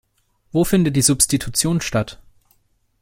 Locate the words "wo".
0.51-0.63